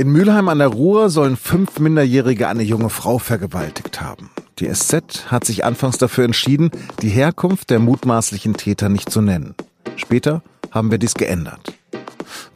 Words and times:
In 0.00 0.12
Mülheim 0.12 0.48
an 0.48 0.60
der 0.60 0.68
Ruhr 0.68 1.10
sollen 1.10 1.36
fünf 1.36 1.78
Minderjährige 1.78 2.48
eine 2.48 2.62
junge 2.62 2.88
Frau 2.88 3.18
vergewaltigt 3.18 4.00
haben. 4.00 4.30
Die 4.58 4.72
SZ 4.72 5.26
hat 5.26 5.44
sich 5.44 5.62
anfangs 5.62 5.98
dafür 5.98 6.24
entschieden, 6.24 6.70
die 7.02 7.10
Herkunft 7.10 7.68
der 7.68 7.80
mutmaßlichen 7.80 8.54
Täter 8.54 8.88
nicht 8.88 9.10
zu 9.10 9.20
nennen. 9.20 9.54
Später 9.96 10.40
haben 10.70 10.90
wir 10.90 10.96
dies 10.96 11.12
geändert. 11.12 11.74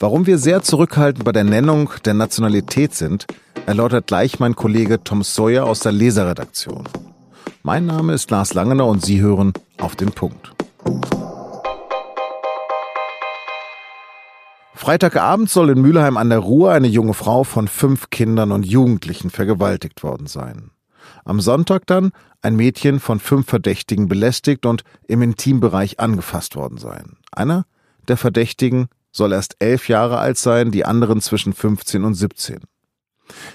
Warum 0.00 0.26
wir 0.26 0.38
sehr 0.38 0.62
zurückhaltend 0.62 1.26
bei 1.26 1.32
der 1.32 1.44
Nennung 1.44 1.90
der 2.06 2.14
Nationalität 2.14 2.94
sind, 2.94 3.26
erläutert 3.66 4.06
gleich 4.06 4.40
mein 4.40 4.56
Kollege 4.56 5.04
Tom 5.04 5.22
Sawyer 5.22 5.66
aus 5.66 5.80
der 5.80 5.92
Leserredaktion. 5.92 6.88
Mein 7.62 7.84
Name 7.84 8.14
ist 8.14 8.30
Lars 8.30 8.54
Langener 8.54 8.86
und 8.86 9.04
Sie 9.04 9.20
hören 9.20 9.52
auf 9.76 9.96
den 9.96 10.12
Punkt. 10.12 10.54
Freitagabend 14.74 15.48
soll 15.48 15.70
in 15.70 15.80
Mülheim 15.80 16.16
an 16.16 16.30
der 16.30 16.40
Ruhr 16.40 16.72
eine 16.72 16.88
junge 16.88 17.14
Frau 17.14 17.44
von 17.44 17.68
fünf 17.68 18.10
Kindern 18.10 18.50
und 18.50 18.66
Jugendlichen 18.66 19.30
vergewaltigt 19.30 20.02
worden 20.02 20.26
sein. 20.26 20.72
Am 21.24 21.40
Sonntag 21.40 21.86
dann 21.86 22.10
ein 22.42 22.56
Mädchen 22.56 22.98
von 22.98 23.20
fünf 23.20 23.46
Verdächtigen 23.48 24.08
belästigt 24.08 24.66
und 24.66 24.82
im 25.06 25.22
Intimbereich 25.22 26.00
angefasst 26.00 26.56
worden 26.56 26.78
sein. 26.78 27.16
Einer 27.30 27.66
der 28.08 28.16
Verdächtigen 28.16 28.88
soll 29.12 29.32
erst 29.32 29.56
elf 29.60 29.88
Jahre 29.88 30.18
alt 30.18 30.38
sein, 30.38 30.72
die 30.72 30.84
anderen 30.84 31.20
zwischen 31.20 31.52
15 31.52 32.04
und 32.04 32.14
17. 32.14 32.58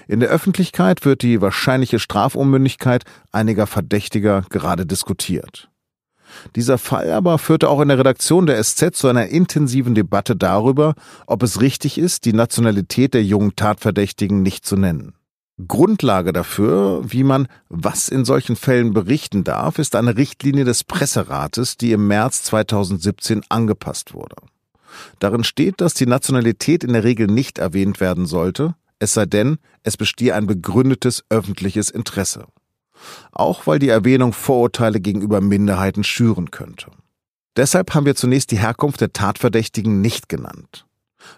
In 0.08 0.20
der 0.20 0.30
Öffentlichkeit 0.30 1.04
wird 1.04 1.22
die 1.22 1.40
wahrscheinliche 1.40 1.98
Strafunmündigkeit 1.98 3.04
einiger 3.30 3.66
Verdächtiger 3.66 4.42
gerade 4.48 4.86
diskutiert. 4.86 5.69
Dieser 6.56 6.78
Fall 6.78 7.12
aber 7.12 7.38
führte 7.38 7.68
auch 7.68 7.80
in 7.80 7.88
der 7.88 7.98
Redaktion 7.98 8.46
der 8.46 8.62
SZ 8.62 8.94
zu 8.94 9.08
einer 9.08 9.28
intensiven 9.28 9.94
Debatte 9.94 10.36
darüber, 10.36 10.94
ob 11.26 11.42
es 11.42 11.60
richtig 11.60 11.98
ist, 11.98 12.24
die 12.24 12.32
Nationalität 12.32 13.14
der 13.14 13.24
jungen 13.24 13.56
Tatverdächtigen 13.56 14.42
nicht 14.42 14.64
zu 14.64 14.76
nennen. 14.76 15.14
Grundlage 15.68 16.32
dafür, 16.32 17.02
wie 17.04 17.24
man 17.24 17.46
was 17.68 18.08
in 18.08 18.24
solchen 18.24 18.56
Fällen 18.56 18.92
berichten 18.92 19.44
darf, 19.44 19.78
ist 19.78 19.94
eine 19.94 20.16
Richtlinie 20.16 20.64
des 20.64 20.84
Presserates, 20.84 21.76
die 21.76 21.92
im 21.92 22.06
März 22.06 22.44
2017 22.44 23.42
angepasst 23.48 24.14
wurde. 24.14 24.36
Darin 25.18 25.44
steht, 25.44 25.80
dass 25.80 25.94
die 25.94 26.06
Nationalität 26.06 26.82
in 26.82 26.94
der 26.94 27.04
Regel 27.04 27.26
nicht 27.26 27.58
erwähnt 27.58 28.00
werden 28.00 28.26
sollte, 28.26 28.74
es 28.98 29.14
sei 29.14 29.26
denn, 29.26 29.58
es 29.82 29.96
bestehe 29.96 30.34
ein 30.34 30.46
begründetes 30.46 31.24
öffentliches 31.30 31.90
Interesse 31.90 32.46
auch 33.32 33.66
weil 33.66 33.78
die 33.78 33.88
Erwähnung 33.88 34.32
Vorurteile 34.32 35.00
gegenüber 35.00 35.40
Minderheiten 35.40 36.04
schüren 36.04 36.50
könnte. 36.50 36.90
Deshalb 37.56 37.94
haben 37.94 38.06
wir 38.06 38.14
zunächst 38.14 38.50
die 38.50 38.58
Herkunft 38.58 39.00
der 39.00 39.12
Tatverdächtigen 39.12 40.00
nicht 40.00 40.28
genannt. 40.28 40.86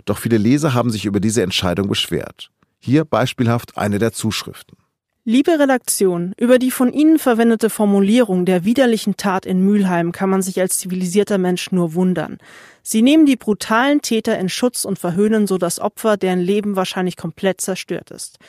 Doch 0.05 0.19
viele 0.19 0.39
Leser 0.39 0.75
haben 0.75 0.91
sich 0.91 1.05
über 1.05 1.21
diese 1.21 1.43
Entscheidung 1.43 1.89
beschwert. 1.89 2.51
Hier 2.79 3.05
beispielhaft 3.05 3.77
eine 3.77 3.99
der 3.99 4.13
Zuschriften. 4.13 4.77
Liebe 5.25 5.57
Redaktion, 5.57 6.35
über 6.37 6.59
die 6.59 6.73
von 6.73 6.93
Ihnen 6.93 7.21
verwendete 7.21 7.71
Formulierung 7.71 8.45
der 8.45 8.65
widerlichen 8.65 9.17
Tat 9.17 9.47
in 9.47 9.65
Mülheim 9.65 10.11
kann 10.11 10.29
man 10.29 10.43
sich 10.43 10.61
als 10.61 10.79
zivilisierter 10.79 11.39
Mensch 11.39 11.71
nur 11.71 11.95
wundern. 11.95 12.39
Sie 12.83 13.03
nehmen 13.03 13.25
die 13.25 13.37
brutalen 13.37 14.03
Täter 14.03 14.37
in 14.37 14.49
Schutz 14.49 14.85
und 14.85 14.99
verhöhnen 14.99 15.47
so 15.47 15.59
das 15.59 15.79
Opfer, 15.79 16.17
deren 16.17 16.41
Leben 16.41 16.75
wahrscheinlich 16.75 17.17
komplett 17.17 17.61
zerstört 17.61 18.11
ist. 18.11 18.41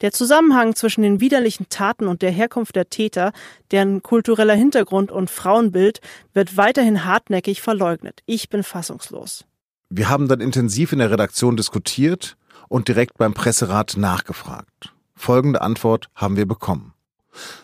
Der 0.00 0.12
Zusammenhang 0.12 0.74
zwischen 0.74 1.02
den 1.02 1.20
widerlichen 1.20 1.68
Taten 1.68 2.08
und 2.08 2.22
der 2.22 2.30
Herkunft 2.30 2.76
der 2.76 2.90
Täter, 2.90 3.32
deren 3.70 4.02
kultureller 4.02 4.54
Hintergrund 4.54 5.12
und 5.12 5.30
Frauenbild 5.30 6.00
wird 6.32 6.56
weiterhin 6.56 7.04
hartnäckig 7.04 7.62
verleugnet. 7.62 8.22
Ich 8.26 8.48
bin 8.48 8.62
fassungslos. 8.62 9.44
Wir 9.90 10.08
haben 10.08 10.28
dann 10.28 10.40
intensiv 10.40 10.92
in 10.92 10.98
der 10.98 11.10
Redaktion 11.10 11.56
diskutiert 11.56 12.36
und 12.68 12.88
direkt 12.88 13.18
beim 13.18 13.34
Presserat 13.34 13.96
nachgefragt. 13.96 14.92
Folgende 15.14 15.62
Antwort 15.62 16.08
haben 16.14 16.36
wir 16.36 16.46
bekommen. 16.46 16.92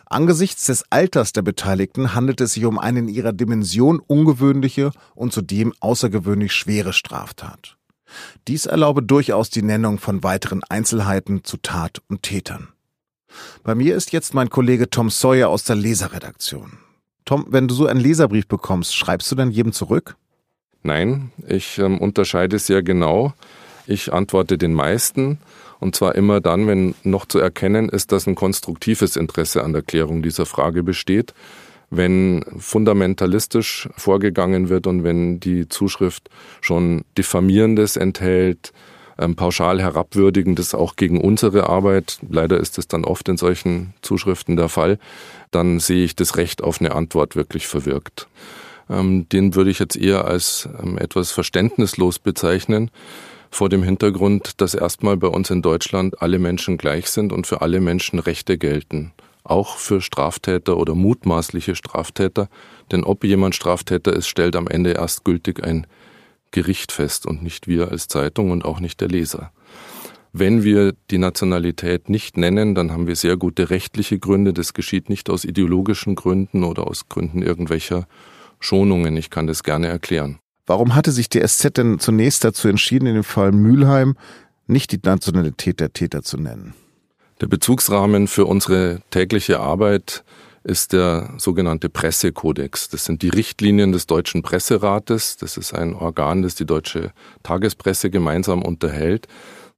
Angesichts 0.06 0.66
des 0.66 0.84
Alters 0.90 1.32
der 1.32 1.42
Beteiligten 1.42 2.14
handelt 2.14 2.40
es 2.40 2.54
sich 2.54 2.64
um 2.64 2.78
eine 2.78 3.00
in 3.00 3.08
ihrer 3.08 3.32
Dimension 3.32 4.00
ungewöhnliche 4.00 4.92
und 5.14 5.32
zudem 5.32 5.72
außergewöhnlich 5.80 6.52
schwere 6.52 6.92
Straftat. 6.92 7.76
Dies 8.48 8.66
erlaube 8.66 9.02
durchaus 9.02 9.50
die 9.50 9.62
Nennung 9.62 9.98
von 9.98 10.22
weiteren 10.22 10.62
Einzelheiten 10.68 11.44
zu 11.44 11.56
Tat 11.56 12.00
und 12.08 12.22
Tätern. 12.22 12.68
Bei 13.62 13.74
mir 13.74 13.94
ist 13.94 14.12
jetzt 14.12 14.34
mein 14.34 14.50
Kollege 14.50 14.90
Tom 14.90 15.10
Sawyer 15.10 15.48
aus 15.48 15.64
der 15.64 15.76
Leserredaktion. 15.76 16.78
Tom, 17.24 17.46
wenn 17.48 17.68
du 17.68 17.74
so 17.74 17.86
einen 17.86 18.00
Leserbrief 18.00 18.48
bekommst, 18.48 18.94
schreibst 18.94 19.30
du 19.30 19.36
dann 19.36 19.50
jedem 19.50 19.72
zurück? 19.72 20.16
Nein, 20.82 21.30
ich 21.46 21.78
ähm, 21.78 21.98
unterscheide 21.98 22.58
sehr 22.58 22.82
genau. 22.82 23.34
Ich 23.86 24.12
antworte 24.12 24.58
den 24.58 24.72
meisten 24.72 25.38
und 25.78 25.94
zwar 25.94 26.14
immer 26.14 26.40
dann, 26.40 26.66
wenn 26.66 26.94
noch 27.02 27.26
zu 27.26 27.38
erkennen 27.38 27.88
ist, 27.88 28.12
dass 28.12 28.26
ein 28.26 28.34
konstruktives 28.34 29.16
Interesse 29.16 29.62
an 29.62 29.72
der 29.72 29.82
Klärung 29.82 30.22
dieser 30.22 30.46
Frage 30.46 30.82
besteht 30.82 31.34
wenn 31.90 32.44
fundamentalistisch 32.58 33.88
vorgegangen 33.96 34.68
wird 34.68 34.86
und 34.86 35.02
wenn 35.02 35.40
die 35.40 35.68
Zuschrift 35.68 36.30
schon 36.60 37.04
diffamierendes 37.18 37.96
enthält, 37.96 38.72
ähm, 39.18 39.34
pauschal 39.34 39.82
herabwürdigendes 39.82 40.74
auch 40.74 40.94
gegen 40.96 41.20
unsere 41.20 41.68
Arbeit, 41.68 42.18
leider 42.28 42.58
ist 42.58 42.78
es 42.78 42.86
dann 42.86 43.04
oft 43.04 43.28
in 43.28 43.36
solchen 43.36 43.92
Zuschriften 44.02 44.56
der 44.56 44.68
Fall, 44.68 44.98
dann 45.50 45.80
sehe 45.80 46.04
ich 46.04 46.14
das 46.14 46.36
Recht 46.36 46.62
auf 46.62 46.80
eine 46.80 46.94
Antwort 46.94 47.34
wirklich 47.34 47.66
verwirkt. 47.66 48.28
Ähm, 48.88 49.28
den 49.28 49.56
würde 49.56 49.70
ich 49.70 49.80
jetzt 49.80 49.96
eher 49.96 50.26
als 50.26 50.68
ähm, 50.80 50.96
etwas 50.96 51.32
verständnislos 51.32 52.20
bezeichnen, 52.20 52.90
vor 53.52 53.68
dem 53.68 53.82
Hintergrund, 53.82 54.60
dass 54.60 54.74
erstmal 54.74 55.16
bei 55.16 55.26
uns 55.26 55.50
in 55.50 55.60
Deutschland 55.60 56.22
alle 56.22 56.38
Menschen 56.38 56.78
gleich 56.78 57.10
sind 57.10 57.32
und 57.32 57.48
für 57.48 57.62
alle 57.62 57.80
Menschen 57.80 58.20
Rechte 58.20 58.58
gelten 58.58 59.12
auch 59.50 59.76
für 59.76 60.00
Straftäter 60.00 60.76
oder 60.76 60.94
mutmaßliche 60.94 61.74
Straftäter. 61.74 62.48
Denn 62.92 63.04
ob 63.04 63.24
jemand 63.24 63.54
Straftäter 63.54 64.12
ist, 64.12 64.28
stellt 64.28 64.56
am 64.56 64.68
Ende 64.68 64.92
erst 64.92 65.24
gültig 65.24 65.64
ein 65.64 65.86
Gericht 66.50 66.92
fest 66.92 67.26
und 67.26 67.42
nicht 67.42 67.68
wir 67.68 67.90
als 67.90 68.08
Zeitung 68.08 68.50
und 68.50 68.64
auch 68.64 68.80
nicht 68.80 69.00
der 69.00 69.08
Leser. 69.08 69.52
Wenn 70.32 70.62
wir 70.62 70.94
die 71.10 71.18
Nationalität 71.18 72.08
nicht 72.08 72.36
nennen, 72.36 72.74
dann 72.74 72.92
haben 72.92 73.08
wir 73.08 73.16
sehr 73.16 73.36
gute 73.36 73.70
rechtliche 73.70 74.18
Gründe. 74.18 74.52
Das 74.52 74.74
geschieht 74.74 75.08
nicht 75.08 75.28
aus 75.28 75.44
ideologischen 75.44 76.14
Gründen 76.14 76.62
oder 76.62 76.86
aus 76.86 77.08
Gründen 77.08 77.42
irgendwelcher 77.42 78.06
Schonungen. 78.60 79.16
Ich 79.16 79.30
kann 79.30 79.48
das 79.48 79.64
gerne 79.64 79.88
erklären. 79.88 80.38
Warum 80.66 80.94
hatte 80.94 81.10
sich 81.10 81.28
die 81.28 81.40
SZ 81.40 81.76
denn 81.76 81.98
zunächst 81.98 82.44
dazu 82.44 82.68
entschieden, 82.68 83.06
in 83.06 83.14
dem 83.14 83.24
Fall 83.24 83.50
Mülheim 83.50 84.14
nicht 84.68 84.92
die 84.92 85.00
Nationalität 85.02 85.80
der 85.80 85.92
Täter 85.92 86.22
zu 86.22 86.36
nennen? 86.36 86.74
Der 87.40 87.46
Bezugsrahmen 87.46 88.28
für 88.28 88.44
unsere 88.44 89.00
tägliche 89.10 89.60
Arbeit 89.60 90.24
ist 90.62 90.92
der 90.92 91.32
sogenannte 91.38 91.88
Pressekodex. 91.88 92.90
Das 92.90 93.06
sind 93.06 93.22
die 93.22 93.30
Richtlinien 93.30 93.92
des 93.92 94.06
Deutschen 94.06 94.42
Presserates. 94.42 95.38
Das 95.38 95.56
ist 95.56 95.72
ein 95.72 95.94
Organ, 95.94 96.42
das 96.42 96.54
die 96.54 96.66
deutsche 96.66 97.12
Tagespresse 97.42 98.10
gemeinsam 98.10 98.60
unterhält. 98.60 99.26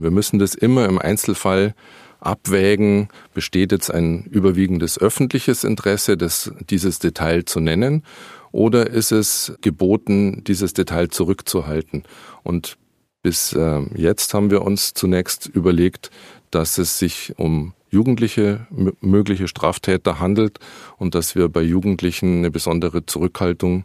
Wir 0.00 0.11
müssen 0.11 0.41
das 0.41 0.56
immer 0.56 0.87
im 0.87 0.99
Einzelfall 0.99 1.77
abwägen, 2.19 3.09
besteht 3.33 3.71
jetzt 3.71 3.93
ein 3.93 4.25
überwiegendes 4.25 4.99
öffentliches 4.99 5.62
Interesse, 5.62 6.17
das, 6.17 6.53
dieses 6.69 6.99
Detail 6.99 7.44
zu 7.44 7.61
nennen, 7.61 8.03
oder 8.50 8.91
ist 8.91 9.12
es 9.12 9.55
geboten, 9.61 10.44
dieses 10.44 10.75
Detail 10.75 11.09
zurückzuhalten? 11.09 12.03
Und 12.43 12.77
bis 13.22 13.53
äh, 13.53 13.81
jetzt 13.94 14.34
haben 14.34 14.50
wir 14.50 14.62
uns 14.62 14.94
zunächst 14.94 15.47
überlegt, 15.47 16.10
dass 16.50 16.78
es 16.78 16.99
sich 16.99 17.34
um 17.37 17.72
jugendliche 17.91 18.66
mögliche 19.00 19.49
Straftäter 19.49 20.19
handelt 20.19 20.59
und 20.99 21.15
dass 21.15 21.34
wir 21.34 21.49
bei 21.49 21.62
Jugendlichen 21.62 22.38
eine 22.38 22.50
besondere 22.50 23.06
Zurückhaltung 23.06 23.84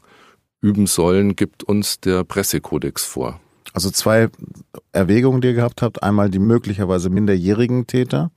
üben 0.61 0.87
sollen, 0.87 1.35
gibt 1.35 1.63
uns 1.63 1.99
der 1.99 2.23
Pressekodex 2.23 3.03
vor. 3.03 3.39
Also 3.73 3.91
zwei 3.91 4.29
Erwägungen, 4.91 5.41
die 5.41 5.49
ihr 5.49 5.53
gehabt 5.53 5.81
habt. 5.81 6.01
Einmal 6.01 6.29
die 6.29 6.39
möglicherweise 6.39 7.09
minderjährigen 7.09 7.85
Täter 7.85 8.31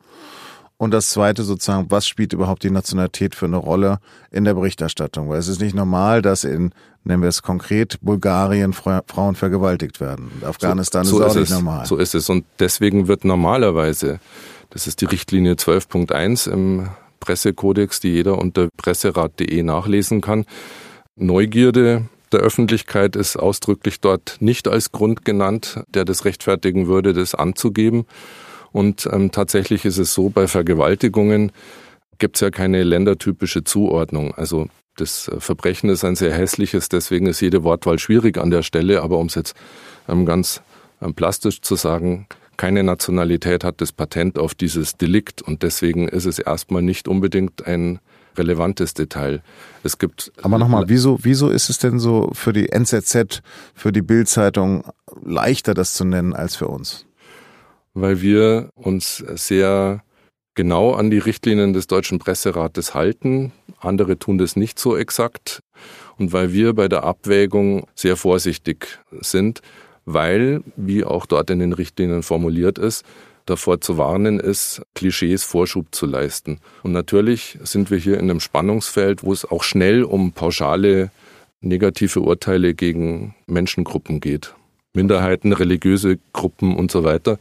und 0.81 0.93
das 0.93 1.11
zweite 1.11 1.43
sozusagen, 1.43 1.91
was 1.91 2.09
spielt 2.09 2.33
überhaupt 2.33 2.63
die 2.63 2.71
Nationalität 2.71 3.35
für 3.35 3.45
eine 3.45 3.59
Rolle 3.59 3.99
in 4.31 4.45
der 4.45 4.55
Berichterstattung? 4.55 5.29
Weil 5.29 5.39
es 5.39 5.47
ist 5.47 5.61
nicht 5.61 5.75
normal, 5.75 6.23
dass 6.23 6.43
in, 6.43 6.73
nennen 7.05 7.21
wir 7.21 7.29
es 7.29 7.43
konkret, 7.43 7.99
Bulgarien 8.01 8.73
Frauen 8.73 9.35
vergewaltigt 9.35 10.01
werden. 10.01 10.31
Und 10.35 10.43
Afghanistan 10.43 11.05
so, 11.05 11.19
so 11.19 11.25
ist 11.25 11.31
auch 11.31 11.35
nicht 11.35 11.45
es, 11.45 11.51
normal. 11.51 11.85
So 11.85 11.99
ist 11.99 12.15
es. 12.15 12.31
Und 12.31 12.47
deswegen 12.61 13.09
wird 13.09 13.27
normalerweise, 13.27 14.21
das 14.71 14.87
ist 14.87 15.03
die 15.03 15.05
Richtlinie 15.05 15.53
12.1 15.53 16.51
im 16.51 16.89
Pressekodex, 17.21 18.01
die 18.01 18.13
jeder 18.13 18.39
unter 18.39 18.69
presserat.de 18.79 19.63
nachlesen 19.63 20.23
kann, 20.23 20.47
Neugierde 21.15 22.07
der 22.33 22.41
Öffentlichkeit 22.41 23.17
ist 23.17 23.37
ausdrücklich 23.37 24.01
dort 24.01 24.39
nicht 24.41 24.67
als 24.67 24.93
Grund 24.93 25.27
genannt, 25.27 25.81
der 25.89 26.07
das 26.07 26.25
rechtfertigen 26.25 26.87
würde, 26.87 27.13
das 27.13 27.35
anzugeben. 27.35 28.07
Und 28.73 29.09
ähm, 29.13 29.31
tatsächlich 29.31 29.85
ist 29.85 29.99
es 29.99 30.15
so, 30.15 30.29
bei 30.31 30.47
Vergewaltigungen 30.47 31.53
gibt 32.19 32.37
es 32.37 32.41
ja 32.41 32.51
keine 32.51 32.83
ländertypische 32.85 33.65
Zuordnung. 33.65 34.33
Also 34.35 34.69
das 34.97 35.29
äh, 35.29 35.41
Verbrechen 35.41 35.91
ist 35.91 36.05
ein 36.05 36.17
sehr 36.17 36.33
hässliches, 36.33 36.89
deswegen 36.89 37.27
ist 37.27 37.41
jede 37.41 37.65
Wortwahl 37.65 37.99
schwierig 37.99 38.39
an 38.39 38.51
der 38.51 38.63
Stelle. 38.63 39.03
Aber 39.03 39.19
um 39.19 39.27
es 39.27 39.35
jetzt 39.35 39.55
ähm, 40.09 40.27
ganz 40.27 40.63
ähm, 41.01 41.15
plastisch 41.15 41.63
zu 41.63 41.77
sagen, 41.77 42.27
Keine 42.61 42.83
Nationalität 42.83 43.65
hat 43.65 43.81
das 43.81 43.91
Patent 43.91 44.39
auf 44.39 44.55
dieses 44.55 44.99
Delikt 44.99 45.41
und 45.41 45.63
deswegen 45.63 46.09
ist 46.09 46.27
es 46.27 46.39
erstmal 46.39 46.83
nicht 46.83 47.09
unbedingt 47.09 47.67
ein 47.67 48.01
relevantes 48.37 48.93
Detail. 48.93 49.41
Es 49.83 49.97
gibt. 49.97 50.31
Aber 50.43 50.59
nochmal, 50.59 50.85
wieso, 50.89 51.19
wieso 51.23 51.49
ist 51.49 51.71
es 51.71 51.79
denn 51.79 51.99
so 51.99 52.31
für 52.35 52.53
die 52.53 52.71
NZZ, 52.71 53.41
für 53.75 53.93
die 53.93 54.03
Bildzeitung 54.03 54.85
leichter, 55.25 55.73
das 55.73 55.95
zu 55.95 56.05
nennen 56.05 56.35
als 56.35 56.55
für 56.57 56.69
uns? 56.69 57.07
Weil 58.01 58.23
wir 58.23 58.71
uns 58.75 59.17
sehr 59.17 60.03
genau 60.55 60.93
an 60.93 61.11
die 61.11 61.19
Richtlinien 61.19 61.73
des 61.73 61.87
Deutschen 61.87 62.19
Presserates 62.19 62.95
halten. 62.95 63.53
Andere 63.79 64.19
tun 64.19 64.39
das 64.39 64.57
nicht 64.57 64.79
so 64.79 64.97
exakt. 64.97 65.61
Und 66.19 66.33
weil 66.33 66.53
wir 66.53 66.75
bei 66.75 66.89
der 66.89 67.05
Abwägung 67.05 67.87
sehr 67.95 68.17
vorsichtig 68.17 68.99
sind, 69.21 69.63
weil, 70.05 70.63
wie 70.77 71.05
auch 71.05 71.27
dort 71.27 71.51
in 71.51 71.61
den 71.61 71.73
Richtlinien 71.73 72.23
formuliert 72.23 72.79
ist, 72.79 73.05
davor 73.47 73.81
zu 73.81 73.99
warnen 73.99 74.39
ist, 74.39 74.83
Klischees 74.95 75.45
Vorschub 75.45 75.95
zu 75.95 76.07
leisten. 76.07 76.61
Und 76.83 76.93
natürlich 76.93 77.59
sind 77.63 77.91
wir 77.91 77.99
hier 77.99 78.19
in 78.19 78.31
einem 78.31 78.41
Spannungsfeld, 78.41 79.23
wo 79.23 79.33
es 79.33 79.45
auch 79.45 79.63
schnell 79.63 80.05
um 80.05 80.33
pauschale 80.33 81.11
negative 81.61 82.21
Urteile 82.21 82.75
gegen 82.75 83.35
Menschengruppen 83.47 84.21
geht. 84.21 84.55
Minderheiten, 84.95 85.53
religiöse 85.53 86.19
Gruppen 86.33 86.77
und 86.77 86.91
so 86.91 87.05
weiter. 87.05 87.39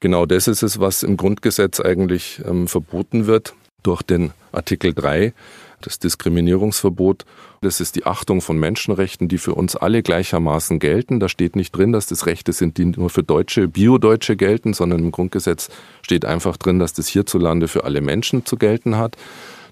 Genau 0.00 0.26
das 0.26 0.46
ist 0.46 0.62
es, 0.62 0.78
was 0.78 1.02
im 1.02 1.16
Grundgesetz 1.16 1.80
eigentlich 1.80 2.42
ähm, 2.46 2.68
verboten 2.68 3.26
wird 3.26 3.54
durch 3.82 4.02
den 4.02 4.32
Artikel 4.52 4.92
3 4.92 5.32
das 5.80 5.98
Diskriminierungsverbot. 5.98 7.24
Das 7.62 7.80
ist 7.80 7.96
die 7.96 8.06
Achtung 8.06 8.40
von 8.40 8.58
Menschenrechten, 8.58 9.28
die 9.28 9.38
für 9.38 9.54
uns 9.54 9.76
alle 9.76 10.02
gleichermaßen 10.02 10.78
gelten. 10.78 11.20
Da 11.20 11.28
steht 11.28 11.56
nicht 11.56 11.72
drin, 11.72 11.92
dass 11.92 12.06
das 12.06 12.26
Rechte 12.26 12.52
sind, 12.52 12.78
die 12.78 12.86
nur 12.86 13.10
für 13.10 13.22
Deutsche, 13.22 13.68
Bio-Deutsche 13.68 14.36
gelten, 14.36 14.74
sondern 14.74 15.00
im 15.00 15.10
Grundgesetz 15.10 15.70
steht 16.02 16.24
einfach 16.24 16.56
drin, 16.56 16.78
dass 16.78 16.92
das 16.92 17.08
hierzulande 17.08 17.68
für 17.68 17.84
alle 17.84 18.00
Menschen 18.00 18.44
zu 18.44 18.56
gelten 18.56 18.96
hat. 18.96 19.16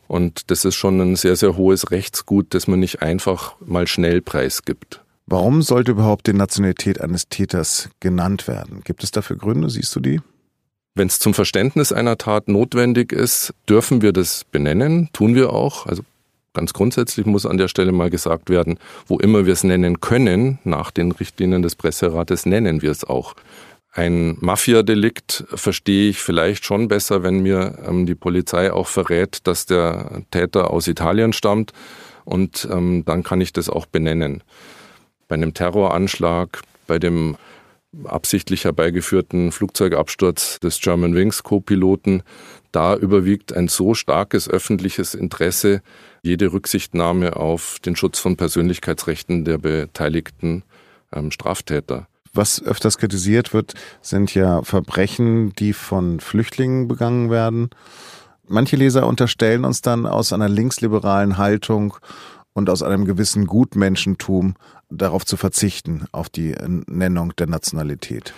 Und 0.07 0.51
das 0.51 0.65
ist 0.65 0.75
schon 0.75 1.01
ein 1.01 1.17
sehr, 1.17 1.37
sehr 1.37 1.57
hohes 1.57 1.91
Rechtsgut, 1.91 2.47
das 2.51 2.67
man 2.67 2.81
nicht 2.81 3.03
einfach 3.03 3.57
mal 3.61 3.87
schnell 3.87 4.21
preisgibt. 4.21 5.04
Warum 5.27 5.63
sollte 5.63 5.93
überhaupt 5.93 6.27
die 6.27 6.35
Nationalität 6.35 7.01
eines 7.01 7.29
Täters 7.29 7.89
genannt 8.01 8.47
werden? 8.47 8.83
Gibt 8.85 9.03
es 9.05 9.11
dafür 9.11 9.37
Gründe? 9.37 9.71
Siehst 9.71 9.95
du 9.97 10.01
die? 10.01 10.21
Wenn 10.95 11.09
es 11.09 11.19
zum 11.19 11.35
Verständnis 11.35 11.93
einer 11.93 12.19
Tat 12.19 12.47
notwendig 12.47 13.11
ist, 13.11 13.55
dürfen 13.69 14.03
wir 14.03 14.13
das 14.13 14.45
benennen, 14.45 15.09
tun 15.13 15.35
wir 15.35 15.53
auch. 15.53 15.87
Also 15.87 16.03
ganz 16.53 16.73
grundsätzlich 16.73 17.27
muss 17.27 17.47
an 17.47 17.57
der 17.57 17.69
Stelle 17.69 17.91
mal 17.91 18.11
gesagt 18.11 18.51
werden, 18.51 18.79
wo 19.07 19.19
immer 19.19 19.47
wir 19.47 19.55
es 19.55 19.65
nennen 19.65 20.01
können, 20.01 20.59
nach 20.63 20.91
den 20.91 21.11
Richtlinien 21.11 21.63
des 21.63 21.75
Presserates 21.75 22.47
nennen 22.47 22.83
wir 22.83 22.91
es 22.91 23.03
auch. 23.03 23.35
Ein 23.91 24.37
Mafia-Delikt 24.41 25.45
verstehe 25.49 26.11
ich 26.11 26.19
vielleicht 26.19 26.65
schon 26.65 26.89
besser, 26.89 27.23
wenn 27.23 27.41
mir 27.41 27.79
ähm, 27.87 28.07
die 28.07 28.17
Polizei 28.17 28.73
auch 28.73 28.89
verrät, 28.89 29.47
dass 29.47 29.67
der 29.67 30.23
Täter 30.31 30.71
aus 30.71 30.87
Italien 30.87 31.33
stammt 31.33 31.73
und 32.25 32.69
ähm, 32.71 33.05
dann 33.05 33.23
kann 33.23 33.41
ich 33.41 33.53
das 33.53 33.69
auch 33.69 33.87
benennen. 33.87 34.43
Bei 35.29 35.35
einem 35.35 35.55
Terroranschlag, 35.55 36.63
bei 36.87 36.99
dem 36.99 37.37
absichtlich 38.05 38.65
herbeigeführten 38.65 39.53
Flugzeugabsturz 39.53 40.59
des 40.61 40.81
German 40.81 41.15
Wings 41.15 41.43
Co-Piloten, 41.43 42.23
da 42.73 42.97
überwiegt 42.97 43.53
ein 43.53 43.69
so 43.69 43.95
starkes 43.95 44.49
öffentliches 44.49 45.15
Interesse, 45.15 45.81
jede 46.23 46.53
Rücksichtnahme 46.53 47.37
auf 47.37 47.79
den 47.85 47.95
Schutz 47.95 48.19
von 48.19 48.37
Persönlichkeitsrechten 48.37 49.45
der 49.45 49.59
beteiligten 49.59 50.65
ähm, 51.13 51.31
Straftäter. 51.31 52.09
Was 52.33 52.61
öfters 52.61 52.99
kritisiert 52.99 53.55
wird, 53.55 53.75
sind 54.03 54.35
ja 54.35 54.63
Verbrechen, 54.63 55.53
die 55.53 55.73
von 55.73 56.19
Flüchtlingen 56.19 56.89
begangen 56.89 57.31
werden. 57.31 57.71
Manche 58.49 58.75
Leser 58.75 59.07
unterstellen 59.07 59.65
uns 59.65 59.83
dann 59.83 60.05
aus 60.05 60.33
einer 60.33 60.49
linksliberalen 60.49 61.39
Haltung 61.39 61.97
und 62.55 62.69
aus 62.71 62.83
einem 62.83 63.05
gewissen 63.05 63.47
Gutmenschentum 63.47 64.55
darauf 64.97 65.25
zu 65.25 65.37
verzichten, 65.37 66.07
auf 66.13 66.29
die 66.29 66.55
Nennung 66.87 67.35
der 67.37 67.47
Nationalität. 67.47 68.35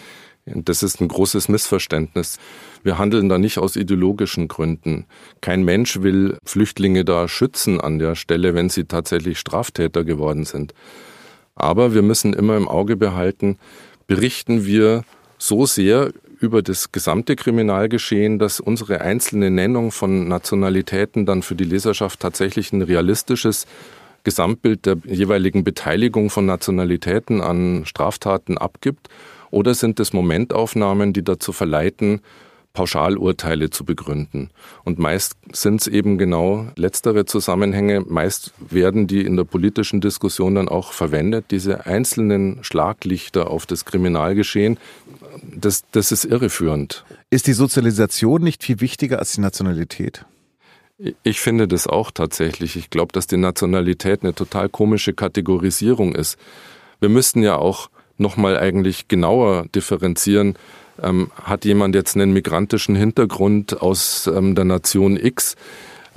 Das 0.47 0.85
ist 0.85 1.01
ein 1.01 1.09
großes 1.09 1.49
Missverständnis. 1.49 2.39
Wir 2.85 2.99
handeln 2.99 3.29
da 3.29 3.37
nicht 3.37 3.59
aus 3.59 3.75
ideologischen 3.75 4.47
Gründen. 4.47 5.07
Kein 5.41 5.65
Mensch 5.65 6.03
will 6.03 6.39
Flüchtlinge 6.45 7.05
da 7.05 7.27
schützen 7.27 7.81
an 7.81 7.99
der 7.99 8.15
Stelle, 8.15 8.55
wenn 8.55 8.69
sie 8.69 8.85
tatsächlich 8.85 9.41
Straftäter 9.41 10.05
geworden 10.05 10.45
sind. 10.45 10.73
Aber 11.57 11.95
wir 11.95 12.03
müssen 12.03 12.33
immer 12.33 12.57
im 12.57 12.69
Auge 12.69 12.97
behalten, 12.97 13.59
berichten 14.07 14.65
wir 14.65 15.03
so 15.37 15.67
sehr 15.67 16.13
über 16.39 16.63
das 16.63 16.93
gesamte 16.93 17.35
Kriminalgeschehen, 17.35 18.39
dass 18.39 18.61
unsere 18.61 19.01
einzelne 19.01 19.51
Nennung 19.51 19.91
von 19.91 20.29
Nationalitäten 20.29 21.27
dann 21.27 21.43
für 21.43 21.55
die 21.55 21.65
Leserschaft 21.65 22.21
tatsächlich 22.21 22.73
ein 22.73 22.83
realistisches 22.83 23.67
Gesamtbild 24.27 24.87
der 24.87 24.97
jeweiligen 25.07 25.63
Beteiligung 25.63 26.31
von 26.31 26.47
Nationalitäten 26.47 27.41
an 27.41 27.87
Straftaten 27.87 28.59
abgibt? 28.59 29.09
Oder 29.53 29.73
sind 29.75 30.01
es 30.01 30.13
Momentaufnahmen, 30.13 31.13
die 31.13 31.23
dazu 31.23 31.53
verleiten, 31.53 32.23
Pauschalurteile 32.73 33.71
zu 33.71 33.85
begründen. 33.85 34.51
Und 34.85 34.99
meist 34.99 35.37
sind 35.53 35.81
es 35.81 35.87
eben 35.87 36.19
genau 36.19 36.67
letztere 36.75 37.25
Zusammenhänge. 37.25 38.01
Meist 38.01 38.53
werden 38.59 39.07
die 39.07 39.25
in 39.25 39.37
der 39.37 39.45
politischen 39.45 40.01
Diskussion 40.01 40.57
dann 40.57 40.69
auch 40.69 40.93
verwendet, 40.93 41.47
diese 41.53 41.87
einzelnen 41.87 42.63
Schlaglichter 42.63 43.49
auf 43.49 43.65
das 43.65 43.85
Kriminalgeschehen. 43.85 44.77
Das, 45.55 45.85
das 45.93 46.13
ist 46.13 46.25
irreführend. 46.25 47.05
Ist 47.31 47.47
die 47.47 47.55
Sozialisation 47.55 48.43
nicht 48.43 48.65
viel 48.65 48.81
wichtiger 48.81 49.21
als 49.21 49.33
die 49.33 49.41
Nationalität? 49.41 50.27
Ich 51.23 51.41
finde 51.41 51.69
das 51.69 51.87
auch 51.87 52.11
tatsächlich. 52.11 52.77
Ich 52.77 52.89
glaube, 52.89 53.13
dass 53.13 53.27
die 53.27 53.37
Nationalität 53.37 54.23
eine 54.23 54.35
total 54.35 54.69
komische 54.71 55.13
Kategorisierung 55.13 56.15
ist. 56.15 56.39
Wir 57.01 57.11
müssten 57.11 57.43
ja 57.43 57.57
auch 57.57 57.91
nochmal 58.17 58.59
eigentlich 58.59 59.07
genauer 59.07 59.67
differenzieren. 59.75 60.57
Ähm, 61.03 61.31
hat 61.43 61.67
jemand 61.67 61.95
jetzt 61.95 62.17
einen 62.17 62.33
migrantischen 62.33 62.97
Hintergrund 62.97 63.83
aus 63.83 64.27
ähm, 64.27 64.55
der 64.55 64.65
Nation 64.65 65.19
X? 65.19 65.57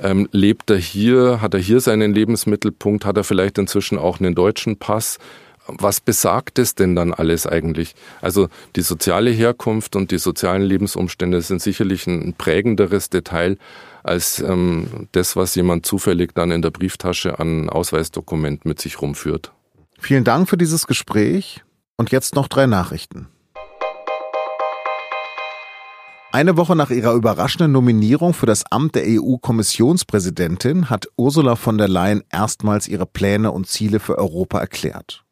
Ähm, 0.02 0.30
lebt 0.32 0.70
er 0.70 0.78
hier? 0.78 1.42
Hat 1.42 1.54
er 1.54 1.60
hier 1.60 1.82
seinen 1.82 2.14
Lebensmittelpunkt? 2.14 3.04
Hat 3.04 3.18
er 3.18 3.26
vielleicht 3.26 3.58
inzwischen 3.58 3.98
auch 3.98 4.22
einen 4.22 4.34
deutschen 4.34 4.78
Pass? 4.78 5.20
Was 5.68 6.00
besagt 6.00 6.58
es 6.58 6.74
denn 6.74 6.96
dann 6.96 7.14
alles 7.14 7.46
eigentlich? 7.46 7.96
Also 8.22 8.48
die 8.78 8.82
soziale 8.82 9.30
Herkunft 9.30 9.98
und 9.98 10.12
die 10.12 10.18
sozialen 10.18 10.64
Lebensumstände 10.64 11.42
sind 11.42 11.62
sicherlich 11.62 12.08
ein 12.08 12.34
prägenderes 12.34 13.10
Detail 13.10 13.58
als 14.04 14.40
ähm, 14.40 15.08
das, 15.12 15.36
was 15.36 15.56
jemand 15.56 15.86
zufällig 15.86 16.34
dann 16.34 16.52
in 16.52 16.62
der 16.62 16.72
Brieftasche 16.72 17.40
an 17.40 17.70
Ausweisdokument 17.70 18.66
mit 18.66 18.80
sich 18.80 19.02
rumführt. 19.02 19.52
Vielen 20.00 20.24
Dank 20.24 20.50
für 20.50 20.58
dieses 20.58 20.88
Gespräch 20.88 21.64
und 21.98 22.12
jetzt 22.12 22.36
noch 22.36 22.48
drei 22.48 22.66
Nachrichten. 22.66 23.28
Eine 26.32 26.58
Woche 26.58 26.76
nach 26.76 26.92
ihrer 26.92 27.14
überraschenden 27.14 27.72
Nominierung 27.72 28.36
für 28.36 28.46
das 28.46 28.64
Amt 28.72 28.94
der 28.94 29.04
EU-Kommissionspräsidentin 29.08 30.90
hat 30.90 31.08
Ursula 31.18 31.56
von 31.56 31.80
der 31.80 31.88
Leyen 31.88 32.24
erstmals 32.32 32.88
ihre 32.88 33.08
Pläne 33.08 33.52
und 33.52 33.68
Ziele 33.68 34.00
für 34.00 34.18
Europa 34.20 34.60
erklärt. 34.60 35.24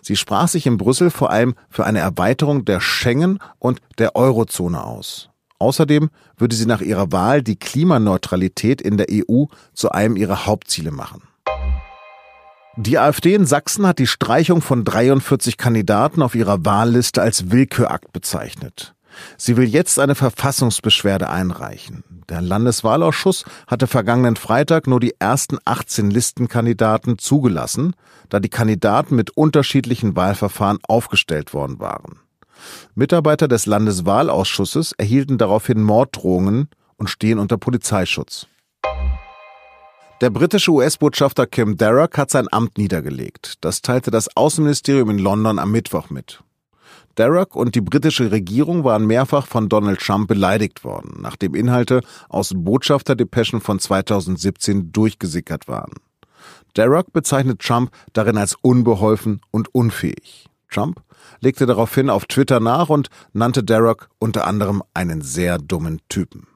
Sie 0.00 0.16
sprach 0.16 0.48
sich 0.48 0.66
in 0.66 0.78
Brüssel 0.78 1.10
vor 1.10 1.30
allem 1.30 1.54
für 1.68 1.84
eine 1.84 1.98
Erweiterung 1.98 2.64
der 2.64 2.80
Schengen 2.80 3.40
und 3.58 3.80
der 3.98 4.16
Eurozone 4.16 4.82
aus. 4.82 5.28
Außerdem 5.62 6.10
würde 6.36 6.56
sie 6.56 6.66
nach 6.66 6.80
ihrer 6.80 7.12
Wahl 7.12 7.40
die 7.40 7.54
Klimaneutralität 7.54 8.82
in 8.82 8.96
der 8.96 9.06
EU 9.12 9.44
zu 9.74 9.92
einem 9.92 10.16
ihrer 10.16 10.44
Hauptziele 10.44 10.90
machen. 10.90 11.22
Die 12.76 12.98
AfD 12.98 13.34
in 13.34 13.46
Sachsen 13.46 13.86
hat 13.86 14.00
die 14.00 14.08
Streichung 14.08 14.60
von 14.60 14.82
43 14.82 15.56
Kandidaten 15.56 16.20
auf 16.20 16.34
ihrer 16.34 16.64
Wahlliste 16.64 17.22
als 17.22 17.52
Willkürakt 17.52 18.12
bezeichnet. 18.12 18.94
Sie 19.36 19.56
will 19.56 19.68
jetzt 19.68 20.00
eine 20.00 20.16
Verfassungsbeschwerde 20.16 21.28
einreichen. 21.28 22.02
Der 22.28 22.40
Landeswahlausschuss 22.40 23.44
hatte 23.68 23.86
vergangenen 23.86 24.34
Freitag 24.34 24.88
nur 24.88 24.98
die 24.98 25.14
ersten 25.20 25.58
18 25.64 26.10
Listenkandidaten 26.10 27.18
zugelassen, 27.18 27.94
da 28.30 28.40
die 28.40 28.48
Kandidaten 28.48 29.14
mit 29.14 29.30
unterschiedlichen 29.36 30.16
Wahlverfahren 30.16 30.78
aufgestellt 30.88 31.54
worden 31.54 31.78
waren. 31.78 32.21
Mitarbeiter 32.94 33.48
des 33.48 33.66
Landeswahlausschusses 33.66 34.92
erhielten 34.92 35.38
daraufhin 35.38 35.82
Morddrohungen 35.82 36.68
und 36.96 37.08
stehen 37.08 37.38
unter 37.38 37.58
Polizeischutz. 37.58 38.46
Der 40.20 40.30
britische 40.30 40.70
US-Botschafter 40.70 41.46
Kim 41.48 41.76
Darroch 41.76 42.16
hat 42.16 42.30
sein 42.30 42.46
Amt 42.52 42.78
niedergelegt. 42.78 43.54
Das 43.60 43.82
teilte 43.82 44.12
das 44.12 44.36
Außenministerium 44.36 45.10
in 45.10 45.18
London 45.18 45.58
am 45.58 45.72
Mittwoch 45.72 46.10
mit. 46.10 46.44
Darroch 47.16 47.54
und 47.54 47.74
die 47.74 47.80
britische 47.80 48.30
Regierung 48.30 48.84
waren 48.84 49.06
mehrfach 49.06 49.46
von 49.46 49.68
Donald 49.68 50.00
Trump 50.00 50.28
beleidigt 50.28 50.84
worden, 50.84 51.18
nachdem 51.20 51.54
Inhalte 51.54 52.02
aus 52.28 52.52
Botschafterdepeschen 52.54 53.60
von 53.60 53.80
2017 53.80 54.92
durchgesickert 54.92 55.66
waren. 55.68 55.94
Darroch 56.74 57.10
bezeichnet 57.12 57.60
Trump 57.60 57.90
darin 58.12 58.38
als 58.38 58.56
unbeholfen 58.62 59.40
und 59.50 59.74
unfähig. 59.74 60.48
Trump 60.72 61.02
legte 61.40 61.66
daraufhin 61.66 62.10
auf 62.10 62.26
Twitter 62.26 62.60
nach 62.60 62.88
und 62.88 63.08
nannte 63.32 63.62
Derek 63.62 64.08
unter 64.18 64.46
anderem 64.46 64.82
einen 64.94 65.22
sehr 65.22 65.58
dummen 65.58 66.00
Typen. 66.08 66.46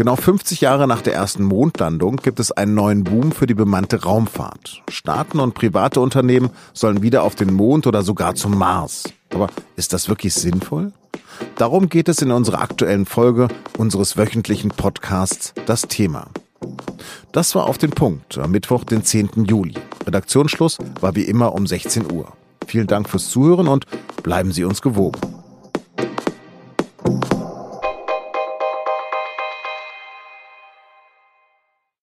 Genau 0.00 0.16
50 0.16 0.62
Jahre 0.62 0.88
nach 0.88 1.02
der 1.02 1.12
ersten 1.12 1.42
Mondlandung 1.44 2.16
gibt 2.16 2.40
es 2.40 2.52
einen 2.52 2.72
neuen 2.72 3.04
Boom 3.04 3.32
für 3.32 3.46
die 3.46 3.52
bemannte 3.52 4.02
Raumfahrt. 4.02 4.82
Staaten 4.88 5.40
und 5.40 5.52
private 5.52 6.00
Unternehmen 6.00 6.48
sollen 6.72 7.02
wieder 7.02 7.22
auf 7.22 7.34
den 7.34 7.52
Mond 7.52 7.86
oder 7.86 8.02
sogar 8.02 8.34
zum 8.34 8.56
Mars. 8.56 9.12
Aber 9.34 9.48
ist 9.76 9.92
das 9.92 10.08
wirklich 10.08 10.32
sinnvoll? 10.32 10.94
Darum 11.56 11.90
geht 11.90 12.08
es 12.08 12.22
in 12.22 12.30
unserer 12.30 12.62
aktuellen 12.62 13.04
Folge 13.04 13.48
unseres 13.76 14.16
wöchentlichen 14.16 14.70
Podcasts 14.70 15.52
Das 15.66 15.82
Thema. 15.82 16.28
Das 17.32 17.54
war 17.54 17.66
auf 17.66 17.78
den 17.78 17.90
Punkt 17.90 18.38
am 18.38 18.50
Mittwoch, 18.50 18.84
den 18.84 19.04
10. 19.04 19.44
Juli. 19.46 19.74
Redaktionsschluss 20.06 20.78
war 21.00 21.14
wie 21.14 21.22
immer 21.22 21.54
um 21.54 21.66
16 21.66 22.12
Uhr. 22.12 22.32
Vielen 22.66 22.86
Dank 22.86 23.08
fürs 23.08 23.30
Zuhören 23.30 23.68
und 23.68 23.86
bleiben 24.22 24.52
Sie 24.52 24.64
uns 24.64 24.82
gewogen. 24.82 25.20